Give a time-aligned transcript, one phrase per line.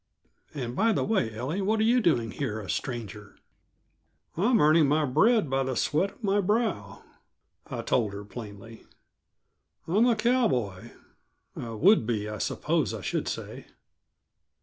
[0.55, 3.35] And, by the way, Ellie, what are you doing here a stranger?"
[4.35, 7.03] "I'm earning my bread by the sweat of my brow,"
[7.67, 8.83] I told her plainly.
[9.87, 10.89] "I'm a cowboy
[11.55, 13.67] a would be, I suppose I should say."